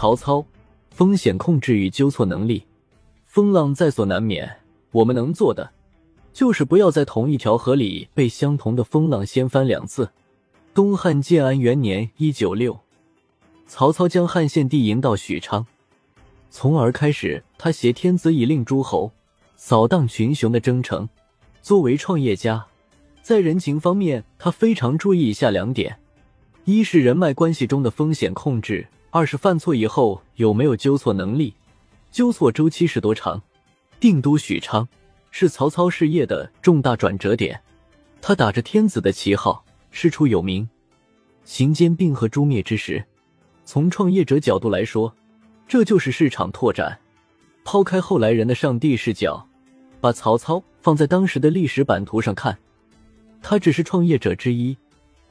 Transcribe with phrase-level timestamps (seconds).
[0.00, 0.42] 曹操，
[0.88, 2.64] 风险控制与纠错能力，
[3.26, 4.50] 风浪在所难免。
[4.92, 5.72] 我们能做的，
[6.32, 10.10] 就是不要在同一条河里被相同的风浪掀翻两次。
[10.72, 12.80] 东汉建安元年（一九六），
[13.68, 15.66] 曹操将汉献帝迎到许昌，
[16.48, 19.12] 从而开始他挟天子以令诸侯、
[19.54, 21.06] 扫荡群雄的征程。
[21.60, 22.64] 作为创业家，
[23.20, 25.98] 在人情方面，他非常注意以下两点：
[26.64, 31.52] 一是人脉关系中的风险控制；二是犯错以后有没有纠错能力，
[32.12, 33.42] 纠错周期是多长。
[33.98, 34.88] 定都许昌
[35.30, 37.60] 是曹操事业的重大转折点，
[38.22, 40.66] 他打着天子的旗号，师出有名，
[41.44, 43.04] 行兼并和诛灭之时。
[43.64, 45.12] 从创业者角度来说，
[45.66, 46.98] 这就是市场拓展。
[47.64, 49.46] 抛开后来人的上帝视角，
[50.00, 52.56] 把曹操放在当时的历史版图上看，
[53.42, 54.76] 他只是创业者之一，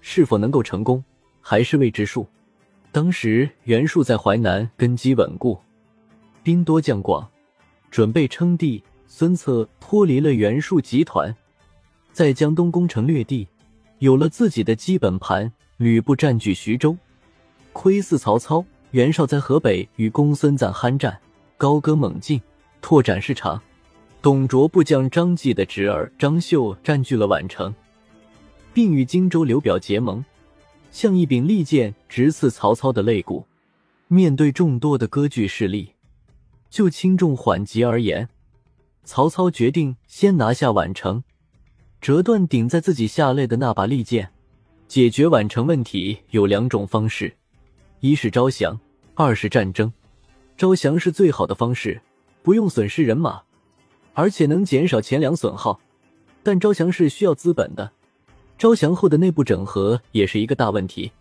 [0.00, 1.02] 是否能够成功
[1.40, 2.26] 还是未知数。
[2.90, 5.58] 当时袁术在淮南根基稳固，
[6.42, 7.28] 兵多将广。
[7.90, 11.34] 准备称帝，孙策脱离了袁术集团，
[12.12, 13.48] 在江东攻城略地，
[13.98, 15.50] 有了自己的基本盘。
[15.78, 16.96] 吕布占据徐州，
[17.72, 21.16] 窥伺曹操、袁绍在河北与公孙瓒酣战，
[21.56, 22.40] 高歌猛进，
[22.80, 23.62] 拓展市场。
[24.20, 27.72] 董卓部将张继的侄儿张绣占据了宛城，
[28.74, 30.24] 并与荆州刘表结盟，
[30.90, 33.46] 像一柄利剑直刺曹操的肋骨。
[34.08, 35.94] 面对众多的割据势力。
[36.70, 38.28] 就轻重缓急而言，
[39.02, 41.24] 曹操决定先拿下宛城，
[42.00, 44.30] 折断顶在自己下肋的那把利剑。
[44.86, 47.34] 解决宛城问题有两种方式：
[48.00, 48.78] 一是招降，
[49.14, 49.92] 二是战争。
[50.56, 52.00] 招降是最好的方式，
[52.42, 53.42] 不用损失人马，
[54.12, 55.80] 而且能减少钱粮损耗。
[56.42, 57.92] 但招降是需要资本的，
[58.58, 61.12] 招降后的内部整合也是一个大问题。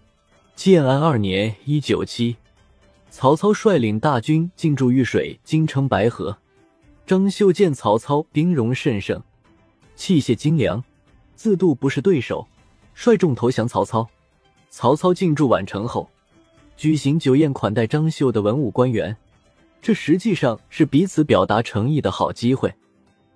[0.56, 2.36] 建安二年（一九七）。
[3.12, 6.36] 曹操率领大军进驻豫水，京称白河。
[7.06, 9.22] 张绣见曹操兵戎甚盛，
[9.96, 10.84] 器械精良，
[11.36, 12.46] 自度不是对手，
[12.94, 14.08] 率众投降曹操。
[14.70, 16.10] 曹操进驻宛城后，
[16.76, 19.16] 举行酒宴款待张绣的文武官员，
[19.82, 22.74] 这实际上是彼此表达诚意的好机会。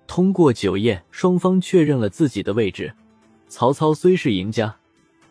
[0.06, 2.92] 通过酒宴，双方确认了自己的位置。
[3.54, 4.74] 曹操虽是赢家，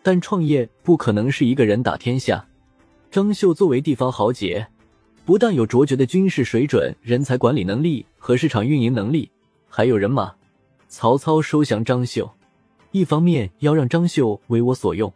[0.00, 2.46] 但创业不可能是一个人打天下。
[3.10, 4.64] 张绣作为地方豪杰，
[5.24, 9.28] 不但有卓绝的军事水准、人才管理能力和市场运营能力，
[9.68, 10.32] 还有人马。
[10.88, 12.30] 曹操收降张绣，
[12.92, 15.12] 一方面要让张绣为我所用，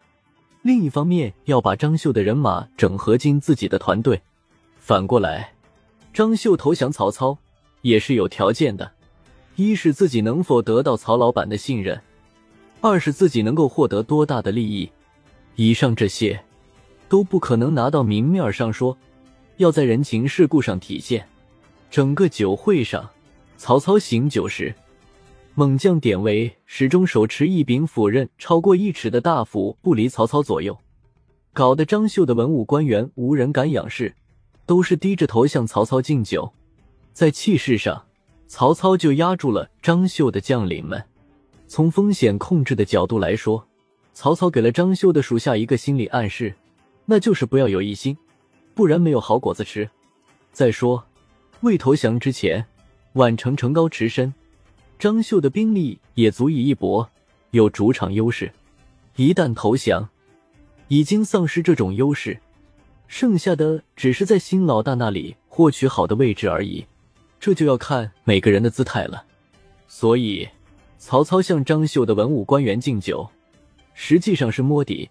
[0.62, 4.20] 另一方面要把张绣的人马整合进自己的团队。
[4.80, 5.52] 反过来，
[6.12, 7.38] 张绣投降曹操
[7.82, 8.90] 也是有条件的：
[9.54, 11.96] 一是自己能否得到曹老板的信任；
[12.86, 14.90] 二是自己能够获得多大的利益。
[15.54, 16.40] 以上这些。
[17.08, 18.98] 都不可能拿到明面上说，
[19.58, 21.24] 要在人情世故上体现。
[21.88, 23.08] 整个酒会上，
[23.56, 24.74] 曹操行酒时，
[25.54, 30.76] 猛将典韦始终手持一柄斧刃超过一尺的大斧不离曹操左右，
[31.52, 34.12] 搞得张绣的文武官员无人敢仰视，
[34.66, 36.52] 都是低着头向曹操敬酒。
[37.12, 38.04] 在气势上，
[38.48, 41.04] 曹操就压住了张绣的将领们。
[41.68, 43.66] 从风险控制的角度来说，
[44.12, 46.54] 曹操给了张绣的属下一个心理暗示。
[47.04, 48.16] 那就是不要有异心，
[48.74, 49.88] 不然没有好果子吃。
[50.50, 51.04] 再说，
[51.60, 52.64] 未投降之前，
[53.14, 54.34] 宛城城高池深，
[54.98, 57.08] 张绣的兵力也足以一搏，
[57.52, 58.50] 有主场优势。
[59.14, 60.08] 一旦投降，
[60.88, 62.38] 已经丧失这种优势，
[63.06, 66.84] 剩下的只是在新老大那里获取好的位置而已。
[67.38, 69.24] 这就要看每个人的姿态了。
[69.86, 70.48] 所以，
[70.98, 73.28] 曹操向张绣的文武官员敬酒，
[73.94, 75.08] 实际上是摸底。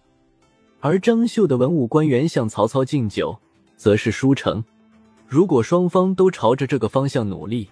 [0.79, 3.37] 而张绣的文武官员向曹操敬酒，
[3.77, 4.63] 则是书成。
[5.27, 7.69] 如果双方都朝着这个方向努力，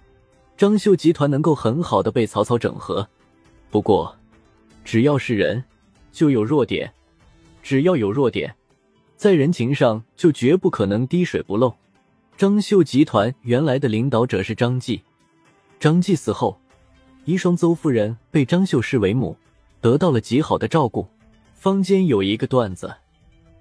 [0.57, 3.07] 张绣集团能够很好的被曹操整合。
[3.69, 4.15] 不过，
[4.83, 5.63] 只要是人，
[6.11, 6.87] 就有弱点；
[7.61, 8.55] 只要有弱点，
[9.15, 11.73] 在人情上就绝不可能滴水不漏。
[12.37, 15.01] 张绣集团原来的领导者是张继，
[15.79, 16.59] 张继死后，
[17.25, 19.35] 遗孀邹夫人被张绣视为母，
[19.79, 21.07] 得到了极好的照顾。
[21.53, 22.93] 坊间有一个段子。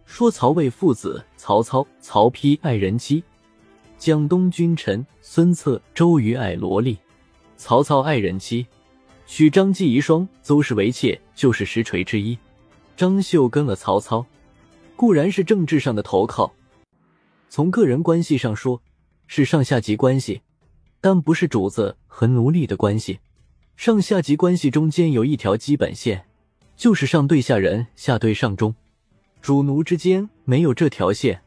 [0.04, 3.22] 说曹魏父子曹操、曹丕爱人妻，
[3.96, 6.98] 江东君臣孙策、周瑜爱萝莉。
[7.56, 8.66] 曹操爱人妻，
[9.26, 12.36] 娶张继遗孀邹氏为妾，就是实锤之一。
[12.96, 14.26] 张绣跟了曹操，
[14.96, 16.52] 固然是政治上的投靠，
[17.48, 18.82] 从个人关系上说
[19.28, 20.42] 是上下级关系，
[21.00, 23.20] 但不是主子和奴隶的关系。
[23.76, 26.24] 上下级关系中间有一条基本线，
[26.76, 28.74] 就是上对下人，下对上中。
[29.40, 31.42] 主奴之间没有这条线，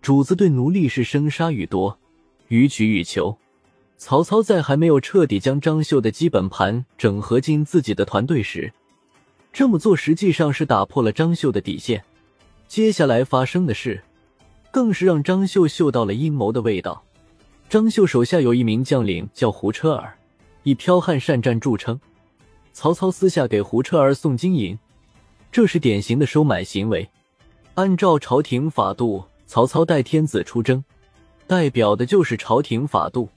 [0.00, 1.98] 主子对奴隶是生杀予夺，
[2.48, 3.36] 予取予求。
[3.98, 8.72] 曹操在还没有彻底将张绣的基本盘整合进自己的团队时，
[9.52, 12.02] 这么做实际上是打破了张绣的底线。
[12.66, 14.02] 接下来发生的事，
[14.70, 17.04] 更是让张绣嗅到了阴谋的味道。
[17.68, 20.16] 张绣手下有一名将领叫胡车儿，
[20.62, 22.00] 以剽悍善战著称。
[22.72, 24.78] 曹操私下给胡车儿送金银，
[25.50, 27.08] 这是典型的收买行为。
[27.74, 30.84] 按照朝廷法度，曹操带天子出征，
[31.46, 33.28] 代表的就是朝廷法度。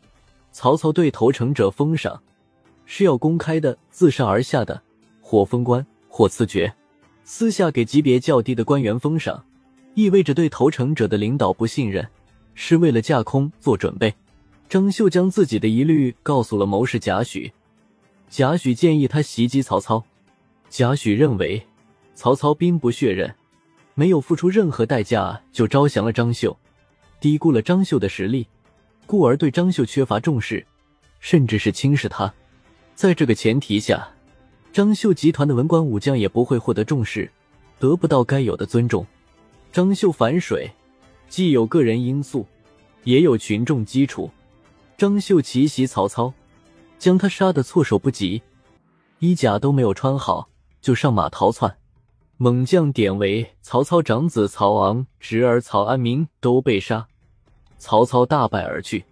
[0.51, 2.21] 曹操对投诚者封赏
[2.85, 4.79] 是要公开的，自上而下的，
[5.19, 6.71] 或封官，或赐爵。
[7.23, 9.43] 私下给级别较低的官员封赏，
[9.95, 12.07] 意味着对投诚者的领导不信任，
[12.53, 14.13] 是为了架空做准备。
[14.69, 17.51] 张绣将自己的疑虑告诉了谋士贾诩，
[18.29, 20.03] 贾诩建议他袭击曹操。
[20.69, 21.61] 贾诩认为
[22.15, 23.33] 曹操兵不血刃，
[23.93, 26.57] 没有付出任何代价就招降了张绣，
[27.19, 28.47] 低估了张绣的实力。
[29.05, 30.65] 故而对张绣缺乏重视，
[31.19, 32.33] 甚至是轻视他。
[32.95, 34.07] 在这个前提下，
[34.71, 37.29] 张绣集团的文官武将也不会获得重视，
[37.77, 39.05] 得不到该有的尊重。
[39.71, 40.71] 张绣反水，
[41.27, 42.47] 既有个人因素，
[43.03, 44.31] 也有群众基础。
[45.03, 46.33] 张绣奇袭曹操，
[46.97, 48.41] 将他杀得措手不及，
[49.19, 50.47] 衣甲都没有穿好
[50.79, 51.75] 就上马逃窜。
[52.37, 57.05] 猛将典韦、曹操长子曹昂、侄儿曹安民都被杀。
[57.77, 59.03] 曹操大败而去，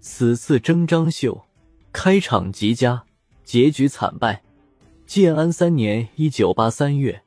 [0.00, 1.44] 此次征张绣，
[1.92, 3.04] 开场极佳，
[3.44, 4.42] 结局惨败。
[5.06, 7.22] 建安三年（一九八三月），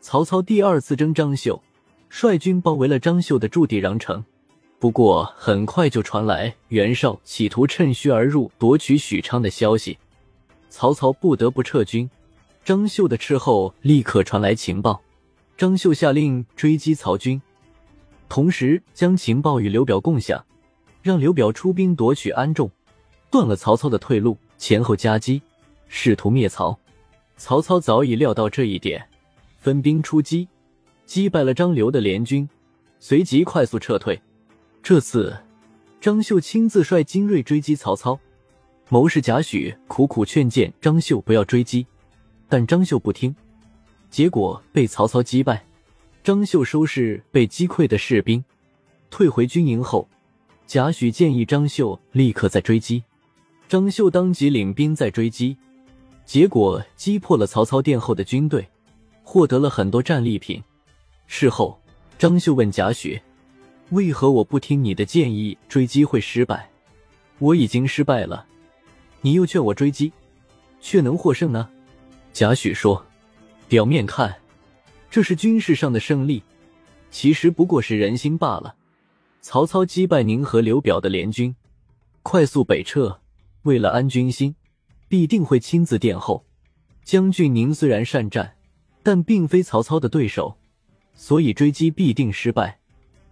[0.00, 1.62] 曹操第二次征张绣，
[2.08, 4.24] 率军包围了张绣的驻地穰城。
[4.78, 9.98] 不过，很快就传来袁绍企图趁虚而入夺取许昌的消息，
[10.68, 12.08] 曹操不得不撤军。
[12.64, 15.02] 张绣的斥候立刻传来情报，
[15.56, 17.40] 张绣下令追击曹军。
[18.28, 20.44] 同时将情报与刘表共享，
[21.02, 22.70] 让刘表出兵夺取安众，
[23.30, 25.40] 断了曹操的退路，前后夹击，
[25.88, 26.78] 试图灭曹。
[27.36, 29.06] 曹操早已料到这一点，
[29.58, 30.48] 分兵出击，
[31.04, 32.48] 击败了张刘的联军，
[32.98, 34.20] 随即快速撤退。
[34.84, 35.34] 这次，
[35.98, 38.20] 张绣亲自率精锐追击曹操，
[38.90, 41.86] 谋士贾诩苦苦劝谏张绣不要追击，
[42.50, 43.34] 但张绣不听，
[44.10, 45.64] 结果被曹操击败。
[46.22, 48.44] 张绣收拾被击溃的士兵，
[49.08, 50.06] 退回军营后，
[50.66, 53.02] 贾诩建议张绣立刻再追击。
[53.66, 55.56] 张绣当即领兵再追击，
[56.26, 58.68] 结果击破了曹操殿后的军队，
[59.22, 60.62] 获得了很多战利品。
[61.26, 61.80] 事后，
[62.18, 63.18] 张绣问贾诩
[63.90, 66.70] ：“为何我不听你的建议追击会失败？
[67.38, 68.46] 我已经失败了，
[69.20, 70.12] 你又劝我追击，
[70.80, 71.68] 却能获胜呢？”
[72.32, 73.04] 贾诩说
[73.68, 74.34] ：“表面看。”
[75.10, 76.42] 这是军事上的胜利，
[77.10, 78.74] 其实不过是人心罢了。
[79.40, 81.54] 曹操击败宁和刘表的联军，
[82.22, 83.20] 快速北撤，
[83.62, 84.56] 为了安军心，
[85.06, 86.44] 必定会亲自殿后。
[87.04, 88.56] 将军宁虽然善战，
[89.04, 90.56] 但并非曹操的对手，
[91.14, 92.80] 所以追击必定失败。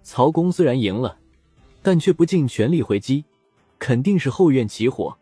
[0.03, 1.19] 曹公虽然赢了，
[1.83, 3.25] 但却不尽全力回击，
[3.79, 5.17] 肯定是后院起火。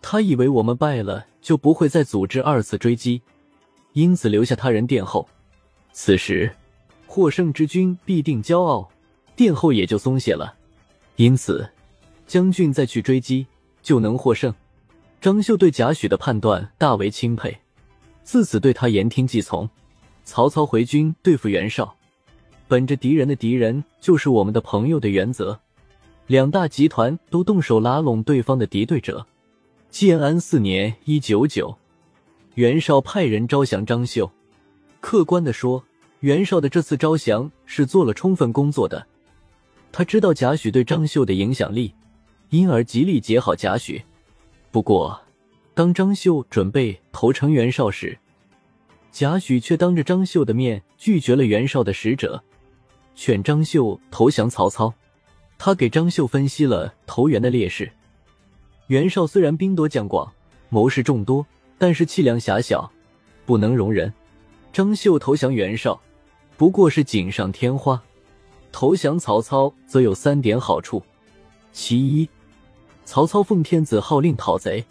[0.00, 3.22] 他以为我们败了就不会再组织二次追击，
[3.92, 5.28] 因此留下他人殿后。
[5.92, 6.50] 此时，
[7.06, 8.90] 获胜之军必定骄傲，
[9.36, 10.54] 殿后也就松懈了。
[11.16, 11.68] 因此，
[12.26, 13.46] 将军再去追击，
[13.82, 14.52] 就能获胜。
[15.20, 17.56] 张绣对贾诩的判断大为钦佩，
[18.24, 19.68] 自此对他言听计从。
[20.24, 21.96] 曹操回军对付袁绍，
[22.72, 25.60] 本着敌人的敌人就是我们的朋友的原则，
[26.26, 29.26] 两大集团都动手拉拢对方的敌对者。
[29.90, 31.76] 建安四年（一九九），
[32.56, 34.32] 袁绍派人招降张绣。
[35.00, 35.84] 客观的说，
[36.20, 39.06] 袁绍的这次招降是做了充分工作的。
[39.92, 41.92] 他知道贾诩对张绣的影响力，
[42.48, 44.00] 因而极力结好贾诩。
[44.70, 45.20] 不过，
[45.74, 48.18] 当张绣准备投诚袁绍时，
[49.10, 52.42] 贾诩却当着张绣的面拒绝了袁绍的使者，
[53.14, 54.92] 劝张绣投降曹操。
[55.58, 57.92] 他给张绣分析了投袁的劣势：
[58.88, 60.32] 袁绍虽然兵多将广，
[60.68, 61.46] 谋士众多，
[61.78, 62.90] 但是气量狭小，
[63.46, 64.12] 不能容人。
[64.72, 66.00] 张绣投降袁绍，
[66.56, 68.02] 不过是锦上添花；
[68.72, 71.02] 投降曹操则有三点好处：
[71.72, 72.28] 其一，
[73.04, 74.84] 曹操奉天子号令讨贼，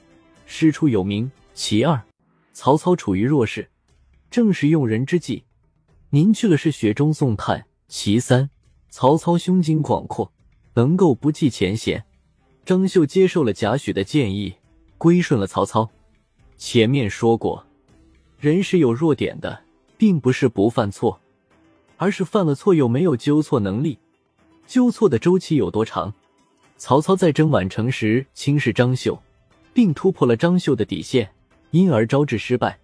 [0.46, 2.02] 师出有名；其二，
[2.54, 3.70] 曹操处于弱势，
[4.30, 5.44] 正是用人之际，
[6.12, 7.60] 您去了是雪中送炭；
[7.94, 8.50] 其三，
[8.90, 10.32] 曹操胸襟广阔，
[10.76, 12.06] 能够不计前嫌。
[12.64, 14.56] 张绣接受了贾诩的建议，
[14.98, 15.90] 归顺了曹操。
[16.58, 17.68] 前面说过，
[18.40, 19.64] 人是有弱点的。
[19.98, 21.22] 并不是不犯错，
[21.98, 24.00] 而是犯了错又没有纠错能力。
[24.66, 26.12] 纠错的周期有多长？
[26.78, 29.22] 曹操在征宛城时轻视张绣，
[29.76, 31.30] 并突破了张绣的底线，
[31.70, 32.80] 因而招致失败。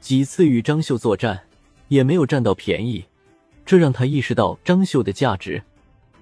[0.00, 1.38] 几次与张绣作战，
[1.88, 3.04] 也没有占到便宜，
[3.64, 5.62] 这让他意识到张绣的价值。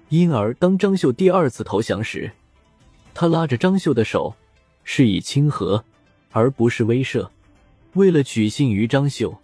[0.09, 2.31] 因而，当张绣第二次投降时，
[3.13, 4.35] 他拉着张绣的手，
[4.83, 5.83] 示意亲和，
[6.31, 7.27] 而不是威慑。
[7.93, 9.37] 为了取信于张绣，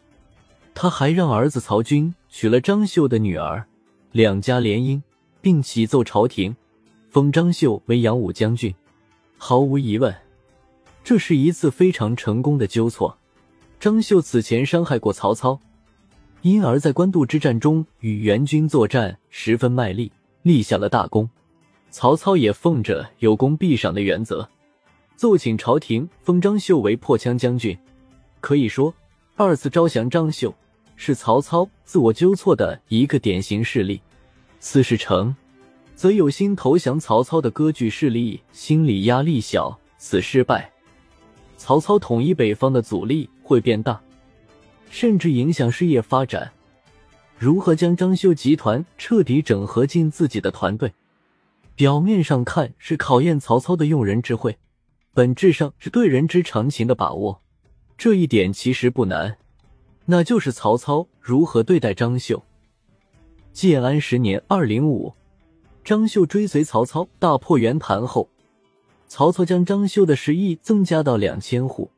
[0.74, 3.66] 他还让儿子曹军娶了张绣的女儿，
[4.12, 5.02] 两家联姻。
[5.42, 6.54] 并启奏朝廷，
[7.10, 8.76] 封张绣为扬武将军。
[9.38, 10.14] 毫无疑问，
[11.02, 13.18] 这是一次非常成功的纠错。
[13.80, 15.58] 张绣此前伤害过曹操，
[16.42, 20.10] 因而在官渡之战中与援军作战十分卖力，
[20.44, 21.30] 立下了大功。
[21.92, 24.48] 曹操也奉着有功必赏的原则，
[25.18, 27.78] 奏请朝廷封张绣为破羌将军。
[28.40, 28.94] 可以说，
[29.36, 30.54] 二次招降张绣
[30.96, 34.00] 是曹操自我纠错的一个典型事例。
[34.62, 35.36] 此事成，
[35.94, 40.72] 则有心投降曹操的割据势力心理压力小；此失败，
[41.58, 44.00] 曹操统一北方的阻力会变大，
[44.90, 46.52] 甚至影响事业发展。
[47.38, 50.94] 如何将张绣集团彻底整合进自己的团队？
[51.76, 54.58] 表面上看是考验曹操的用人智慧，
[55.14, 57.42] 本质上是对人之常情的把握。
[57.98, 59.38] 这一点其实不难，
[60.06, 62.44] 那就是曹操如何对待张绣。
[63.54, 65.14] 建安十年（二零五），
[65.84, 68.30] 张绣追随曹操大破袁谭后，
[69.08, 71.90] 曹操将张绣的食邑增加到两千户，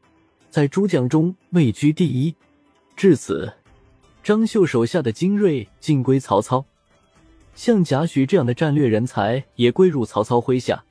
[0.51, 2.35] 在诸将中位居第一。
[3.01, 3.51] 至此，
[4.21, 6.63] 张绣手下的精锐尽归曹操，
[7.55, 10.83] 像贾诩这样的战略人才也归入曹操麾下，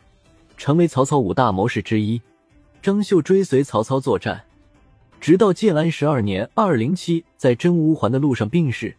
[0.56, 2.20] 成为曹操五大谋士之一。
[2.82, 4.42] 张绣追随曹操作战，
[5.20, 8.92] 直到建安十二年（二零七），在征乌桓的路上病逝。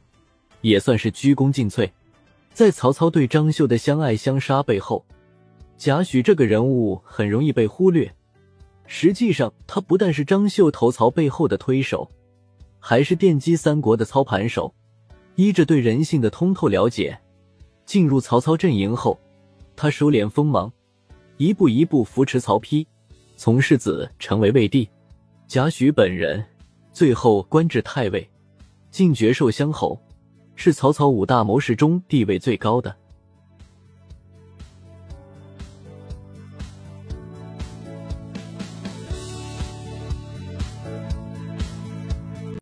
[0.62, 1.92] 也算是鞠躬尽瘁。
[2.54, 5.04] 在曹操对张绣的相爱相杀背后，
[5.78, 8.10] 贾诩这个人物很容易被忽略。
[8.88, 12.10] 实际上，他不但是张绣投曹背后的推手，
[12.82, 14.74] 还是奠基三国的操盘手。
[15.36, 17.18] 依着对人性的通透了解，
[17.86, 19.18] 进入曹操阵营后，
[19.78, 20.70] 他收敛锋芒，
[21.38, 22.86] 一步一步扶持曹丕，
[23.38, 24.90] 从世子成为魏帝。
[25.48, 26.44] 贾诩本人
[26.92, 28.30] 最后官至太尉，
[28.90, 29.98] 进爵寿乡侯。
[30.56, 32.96] 是曹操五大谋士中地位最高的。